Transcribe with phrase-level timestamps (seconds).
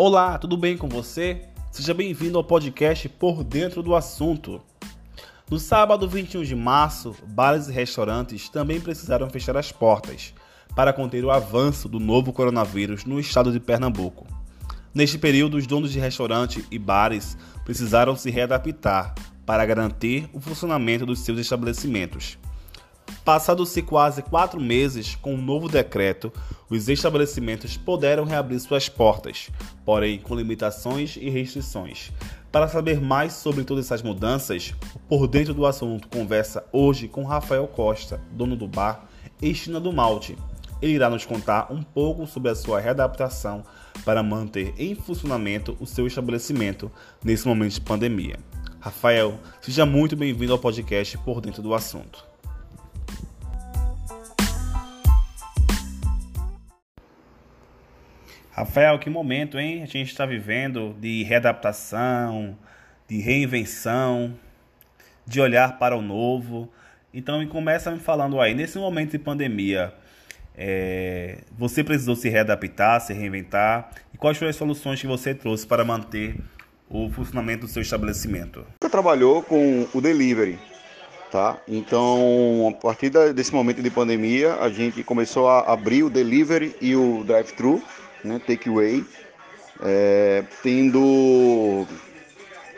[0.00, 1.42] Olá, tudo bem com você?
[1.72, 4.62] Seja bem-vindo ao podcast Por Dentro do Assunto.
[5.50, 10.32] No sábado 21 de março, bares e restaurantes também precisaram fechar as portas
[10.76, 14.24] para conter o avanço do novo coronavírus no estado de Pernambuco.
[14.94, 21.04] Neste período, os donos de restaurantes e bares precisaram se readaptar para garantir o funcionamento
[21.04, 22.38] dos seus estabelecimentos.
[23.28, 26.32] Passados-se quase quatro meses com o um novo decreto,
[26.70, 29.50] os estabelecimentos puderam reabrir suas portas,
[29.84, 32.10] porém com limitações e restrições.
[32.50, 34.74] Para saber mais sobre todas essas mudanças,
[35.10, 39.06] por dentro do assunto conversa hoje com Rafael Costa, dono do bar
[39.42, 40.34] Estina do Malte.
[40.80, 43.62] Ele irá nos contar um pouco sobre a sua readaptação
[44.06, 46.90] para manter em funcionamento o seu estabelecimento
[47.22, 48.38] nesse momento de pandemia.
[48.80, 52.26] Rafael, seja muito bem-vindo ao podcast Por Dentro do Assunto.
[58.58, 59.84] Rafael, que momento, hein?
[59.84, 62.58] A gente está vivendo de readaptação,
[63.06, 64.34] de reinvenção,
[65.24, 66.68] de olhar para o novo.
[67.14, 69.94] Então, começa me falando aí, nesse momento de pandemia,
[70.56, 73.90] é, você precisou se readaptar, se reinventar?
[74.12, 76.34] E quais foram as soluções que você trouxe para manter
[76.90, 78.66] o funcionamento do seu estabelecimento?
[78.82, 80.58] Você trabalhou com o delivery,
[81.30, 81.56] tá?
[81.68, 86.96] Então, a partir desse momento de pandemia, a gente começou a abrir o delivery e
[86.96, 87.80] o drive-thru
[88.24, 89.04] né, takeaway,
[89.80, 91.86] é, tendo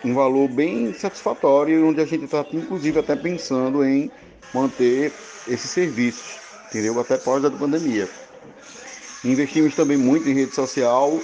[0.05, 4.11] um valor bem satisfatório, onde a gente está inclusive até pensando em
[4.55, 5.13] manter
[5.49, 6.39] esses serviços,
[6.69, 6.99] entendeu?
[6.99, 8.09] Até pós a pandemia.
[9.25, 11.21] Investimos também muito em rede social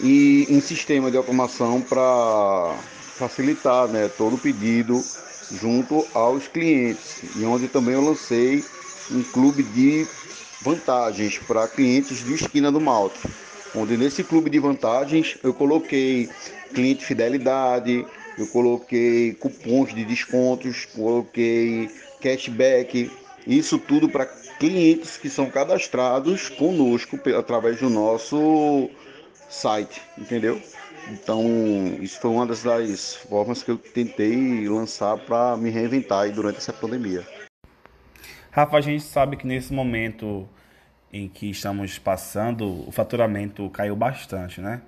[0.00, 2.74] e em sistema de automação para
[3.16, 5.04] facilitar né, todo o pedido
[5.60, 7.22] junto aos clientes.
[7.36, 8.64] E onde também eu lancei
[9.10, 10.06] um clube de
[10.60, 13.20] vantagens para clientes de esquina do Malte,
[13.74, 16.28] onde nesse clube de vantagens eu coloquei
[16.74, 18.04] cliente fidelidade,
[18.36, 23.10] eu coloquei cupons de descontos, coloquei cashback,
[23.46, 24.26] isso tudo para
[24.58, 28.90] clientes que são cadastrados conosco através do nosso
[29.48, 30.60] site, entendeu?
[31.10, 31.42] Então,
[32.00, 37.26] isso foi uma das formas que eu tentei lançar para me reinventar durante essa pandemia.
[38.50, 40.48] Rafa, a gente sabe que nesse momento
[41.12, 44.80] em que estamos passando, o faturamento caiu bastante, né?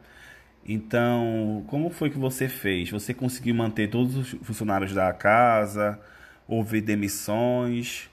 [0.66, 2.90] Então, como foi que você fez?
[2.90, 5.98] Você conseguiu manter todos os funcionários da casa?
[6.46, 8.08] Houve demissões?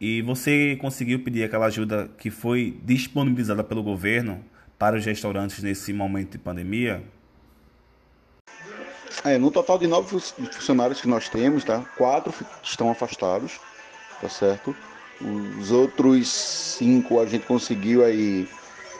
[0.00, 4.44] E você conseguiu pedir aquela ajuda que foi disponibilizada pelo governo
[4.78, 7.02] para os restaurantes nesse momento de pandemia?
[9.24, 11.80] É, no total de nove funcionários que nós temos, tá?
[11.96, 12.32] Quatro
[12.62, 13.58] estão afastados
[14.18, 14.76] tá certo?
[15.18, 18.52] Os outros cinco a gente conseguiu aí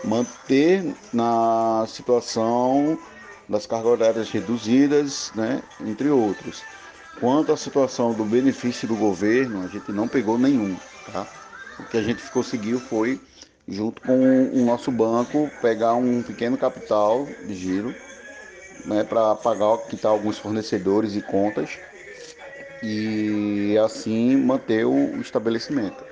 [0.03, 3.03] manter na situação
[3.49, 6.67] das cargas horárias reduzidas, né, entre outros.
[7.15, 11.33] Quanto à situação do benefício do governo, a gente não pegou nenhum, tá?
[11.77, 13.23] O que a gente conseguiu foi,
[13.67, 17.97] junto com o nosso banco, pegar um pequeno capital de giro,
[18.85, 21.81] né, para pagar quitar alguns fornecedores e contas
[22.83, 26.05] e assim manter o estabelecimento.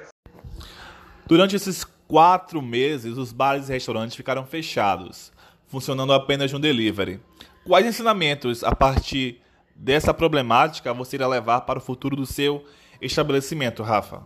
[1.26, 5.32] Durante esses quatro meses, os bares e restaurantes ficaram fechados,
[5.66, 7.20] funcionando apenas no delivery.
[7.66, 9.40] Quais ensinamentos, a partir
[9.74, 12.64] dessa problemática, você irá levar para o futuro do seu
[13.00, 14.22] estabelecimento, Rafa?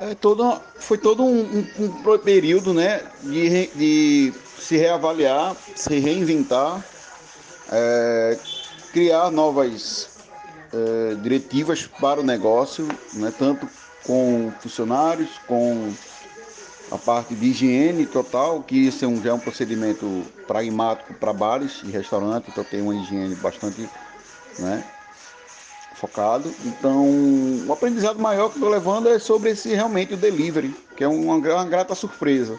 [0.00, 6.84] É todo, foi todo um, um, um período né, de, de, se reavaliar, se reinventar,
[7.70, 8.38] é,
[8.96, 10.08] criar novas
[10.72, 13.68] é, diretivas para o negócio, né, tanto
[14.06, 15.92] com funcionários, com
[16.90, 21.30] a parte de higiene total, que isso é um, já é um procedimento pragmático para
[21.30, 23.86] bares e restaurantes, então tem uma higiene bastante
[24.58, 24.82] né,
[25.96, 26.50] focado.
[26.64, 27.04] Então,
[27.66, 31.34] o aprendizado maior que estou levando é sobre esse realmente o delivery, que é uma,
[31.34, 32.58] uma grata surpresa.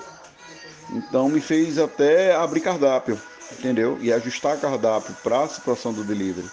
[0.92, 3.19] Então, me fez até abrir cardápio
[3.51, 3.97] entendeu?
[4.01, 6.49] E ajustar cardápio para a situação do delivery.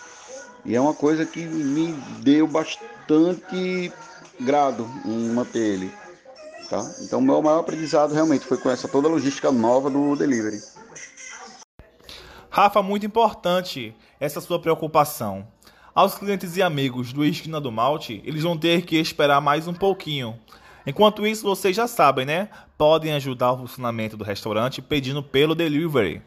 [0.64, 3.92] E é uma coisa que me deu bastante
[4.40, 5.92] grado em manter ele.
[6.68, 6.80] Tá?
[7.02, 10.60] Então, meu maior aprendizado realmente foi com essa toda a logística nova do delivery.
[12.48, 15.46] Rafa, muito importante essa sua preocupação.
[15.94, 19.74] Aos clientes e amigos do Esquina do Malte, eles vão ter que esperar mais um
[19.74, 20.38] pouquinho.
[20.86, 22.48] Enquanto isso, vocês já sabem, né?
[22.76, 26.22] Podem ajudar o funcionamento do restaurante pedindo pelo delivery.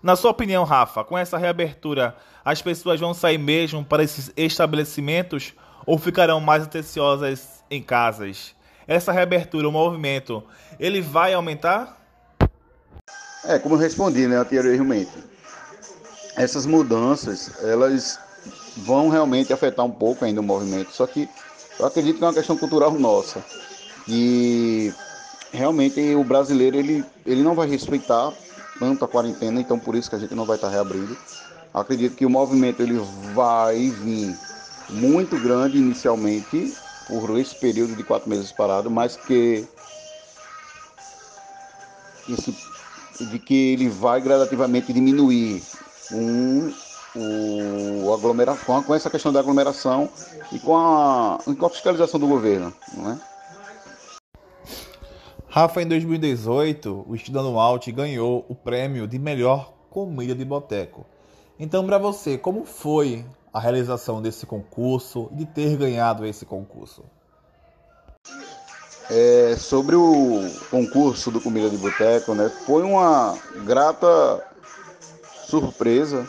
[0.00, 5.52] Na sua opinião, Rafa, com essa reabertura, as pessoas vão sair mesmo para esses estabelecimentos
[5.84, 8.54] ou ficarão mais atenciosas em casas?
[8.86, 10.42] Essa reabertura, o movimento,
[10.78, 12.00] ele vai aumentar?
[13.44, 15.10] É, como eu respondi né, anteriormente,
[16.36, 18.20] essas mudanças, elas
[18.76, 21.28] vão realmente afetar um pouco ainda o movimento, só que
[21.78, 23.44] eu acredito que é uma questão cultural nossa.
[24.06, 24.92] E
[25.52, 28.32] realmente o brasileiro ele, ele não vai respeitar
[28.78, 31.16] tanto a quarentena, então por isso que a gente não vai estar reabrindo.
[31.72, 32.98] Acredito que o movimento ele
[33.34, 34.36] vai vir
[34.90, 36.74] muito grande inicialmente
[37.06, 39.66] por esse período de quatro meses parado, mas que
[42.28, 42.54] esse,
[43.20, 45.62] de que ele vai gradativamente diminuir
[46.12, 46.72] um,
[47.14, 50.08] o aglomeração, com essa questão da aglomeração
[50.52, 52.72] e com a, com a fiscalização do governo.
[52.94, 53.18] Não é?
[55.50, 61.06] Rafa, em 2018, o Estudando Alt ganhou o prêmio de melhor comida de boteco.
[61.58, 67.02] Então, para você, como foi a realização desse concurso e de ter ganhado esse concurso?
[69.10, 73.34] É, sobre o concurso do Comida de Boteco, né, foi uma
[73.64, 74.44] grata
[75.46, 76.28] surpresa,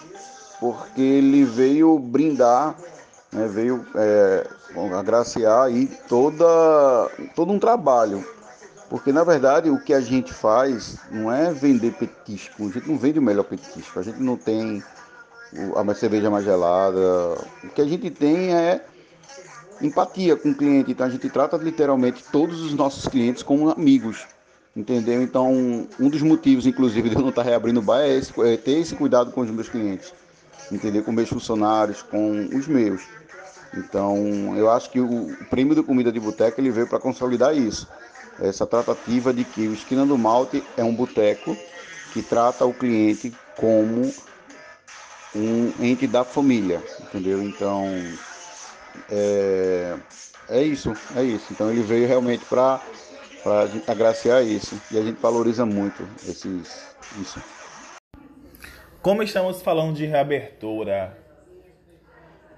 [0.61, 2.77] porque ele veio brindar,
[3.33, 4.47] né, veio é,
[4.97, 6.45] agraciar aí toda,
[7.35, 8.23] todo um trabalho
[8.89, 12.97] porque na verdade o que a gente faz não é vender petisco, a gente não
[12.97, 14.83] vende o melhor petisco, a gente não tem
[15.75, 16.99] a cerveja mais gelada.
[17.63, 18.83] O que a gente tem é
[19.81, 24.25] empatia com o cliente, então a gente trata literalmente todos os nossos clientes como amigos.
[24.75, 25.21] Entendeu?
[25.21, 28.55] Então, um dos motivos, inclusive, de eu não estar reabrindo o bar é, esse, é
[28.55, 30.13] ter esse cuidado com os meus clientes.
[30.71, 31.03] Entendeu?
[31.03, 33.01] Com meus funcionários, com os meus.
[33.75, 37.87] Então, eu acho que o prêmio da comida de boteca ele veio para consolidar isso
[38.41, 41.57] essa tratativa de que o Esquina do Malte é um boteco
[42.13, 44.11] que trata o cliente como
[45.35, 47.43] um ente da família, entendeu?
[47.43, 47.85] Então,
[49.09, 49.95] é,
[50.49, 51.53] é isso, é isso.
[51.53, 52.81] Então ele veio realmente para
[53.87, 57.41] agraciar isso e a gente valoriza muito esses, isso.
[59.01, 61.17] Como estamos falando de reabertura,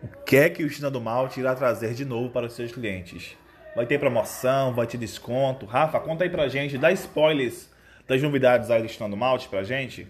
[0.01, 2.71] o que é que o Esquina do Malte irá trazer de novo para os seus
[2.71, 3.37] clientes?
[3.75, 5.65] Vai ter promoção, vai ter desconto.
[5.65, 7.69] Rafa, conta aí pra gente, dá spoilers
[8.07, 10.07] das novidades aí do Estando Malte pra gente.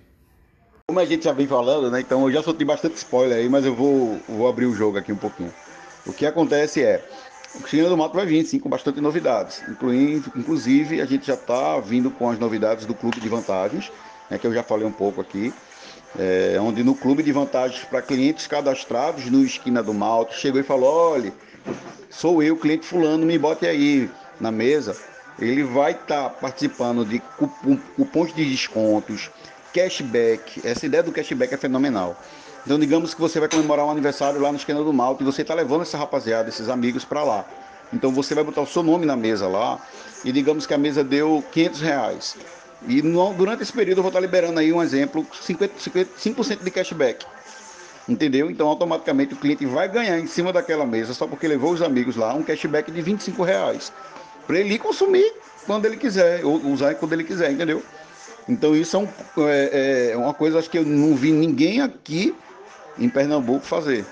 [0.87, 2.01] Como a gente já vem falando, né?
[2.01, 5.11] Então eu já soltei bastante spoiler aí, mas eu vou, vou abrir o jogo aqui
[5.11, 5.53] um pouquinho.
[6.05, 7.03] O que acontece é,
[7.53, 9.61] o Cristina do Mato vai vir sim com bastante novidades.
[9.69, 13.91] Incluindo, inclusive, a gente já está vindo com as novidades do Clube de Vantagens,
[14.29, 15.53] né, que eu já falei um pouco aqui.
[16.17, 20.63] É, onde no Clube de Vantagens para clientes cadastrados no Esquina do Malte, chegou e
[20.63, 21.31] falou: olha,
[22.09, 24.09] sou eu, cliente fulano, me bote aí
[24.39, 24.95] na mesa.
[25.39, 27.19] Ele vai estar tá participando de
[27.97, 29.29] cupons de descontos,
[29.73, 30.61] cashback.
[30.65, 32.15] Essa ideia do cashback é fenomenal.
[32.65, 35.41] Então, digamos que você vai comemorar um aniversário lá no Esquina do Malto e você
[35.41, 37.45] está levando essa rapaziada, esses amigos para lá.
[37.91, 39.79] Então, você vai botar o seu nome na mesa lá
[40.23, 42.37] e digamos que a mesa deu 500 reais.
[42.87, 46.11] E no, durante esse período eu vou estar tá liberando aí um exemplo, 50, 50,
[46.17, 47.25] 5% de cashback.
[48.11, 48.51] Entendeu?
[48.51, 52.17] Então automaticamente o cliente vai ganhar em cima daquela mesa só porque levou os amigos
[52.17, 53.93] lá um cashback de 25 reais.
[54.45, 55.31] Para ele consumir
[55.65, 57.81] quando ele quiser, ou usar quando ele quiser, entendeu?
[58.49, 59.07] Então isso é, um,
[59.47, 62.35] é, é uma coisa acho que eu não vi ninguém aqui
[62.99, 64.05] em Pernambuco fazer.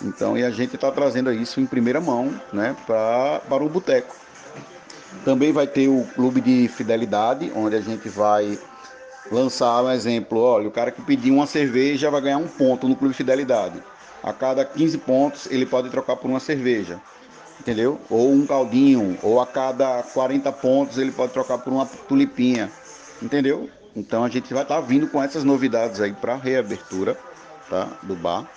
[0.00, 4.14] Então, e a gente está trazendo isso em primeira mão, né, para o boteco.
[5.24, 8.56] Também vai ter o clube de fidelidade, onde a gente vai
[9.30, 12.96] lançar um exemplo, olha, o cara que pedir uma cerveja vai ganhar um ponto no
[12.96, 13.82] Clube Fidelidade.
[14.22, 17.00] A cada 15 pontos ele pode trocar por uma cerveja,
[17.60, 18.00] entendeu?
[18.10, 22.70] Ou um caldinho, ou a cada 40 pontos ele pode trocar por uma tulipinha,
[23.22, 23.70] entendeu?
[23.94, 27.16] Então a gente vai estar tá vindo com essas novidades aí para reabertura,
[27.70, 28.48] tá, do bar,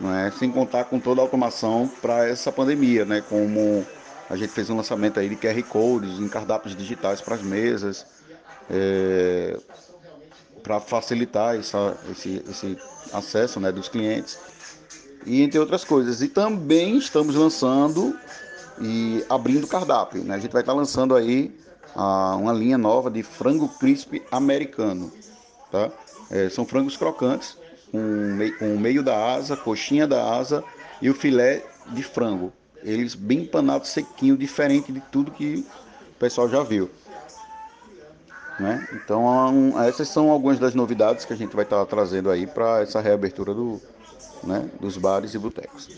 [0.00, 0.30] não é?
[0.30, 3.22] Sem contar com toda a automação para essa pandemia, né?
[3.28, 3.86] Como
[4.28, 8.06] a gente fez um lançamento aí de QR codes, em cardápios digitais para as mesas,
[8.70, 9.56] é,
[10.68, 12.76] para facilitar essa, esse, esse
[13.10, 14.38] acesso né, dos clientes
[15.24, 16.20] e entre outras coisas.
[16.20, 18.14] E também estamos lançando
[18.78, 20.22] e abrindo cardápio.
[20.22, 20.34] Né?
[20.34, 21.58] A gente vai estar lançando aí
[21.96, 25.10] a, uma linha nova de frango crisp americano.
[25.72, 25.90] Tá?
[26.30, 27.56] É, são frangos crocantes
[27.90, 30.62] com, com o meio da asa, coxinha da asa
[31.00, 32.52] e o filé de frango.
[32.82, 35.66] Eles bem empanados, sequinho, diferente de tudo que
[36.10, 36.90] o pessoal já viu.
[38.58, 38.88] Né?
[38.92, 43.00] Então, essas são algumas das novidades que a gente vai estar trazendo aí para essa
[43.00, 43.80] reabertura do,
[44.42, 45.88] né, dos bares e botecos.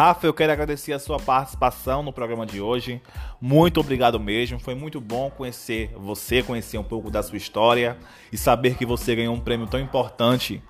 [0.00, 3.02] Rafa, eu quero agradecer a sua participação no programa de hoje.
[3.38, 4.58] Muito obrigado mesmo.
[4.58, 7.98] Foi muito bom conhecer você, conhecer um pouco da sua história
[8.32, 10.62] e saber que você ganhou um prêmio tão importante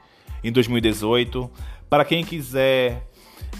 [0.42, 1.48] em 2018.
[1.88, 3.08] Para quem quiser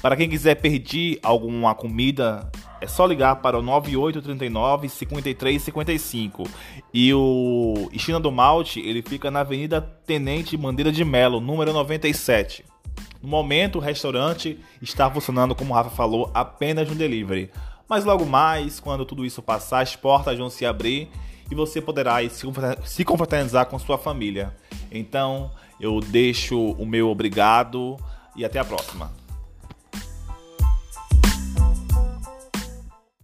[0.00, 6.44] Para quem quiser pedir alguma comida, é só ligar para o 9839 5355.
[6.92, 12.64] E o Estina do Malte, ele fica na Avenida Tenente Bandeira de Melo, número 97.
[13.22, 17.50] No momento, o restaurante está funcionando, como o Rafa falou, apenas no delivery.
[17.86, 21.10] Mas logo mais, quando tudo isso passar, as portas vão se abrir
[21.50, 22.16] e você poderá
[22.84, 24.56] se confraternizar com sua família.
[24.90, 27.98] Então, eu deixo o meu obrigado
[28.34, 29.12] e até a próxima.